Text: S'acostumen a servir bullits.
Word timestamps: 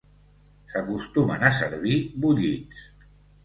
S'acostumen 0.73 1.47
a 1.51 1.53
servir 1.59 2.03
bullits. 2.27 2.85